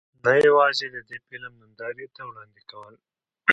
[0.23, 2.95] نۀ يواځې د دې فلم نندارې ته وړاندې کول